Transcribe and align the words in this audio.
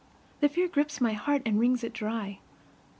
The 0.39 0.49
fear 0.49 0.67
grips 0.67 0.99
my 0.99 1.13
heart 1.13 1.43
and 1.45 1.59
wrings 1.59 1.83
it 1.83 1.93
dry. 1.93 2.39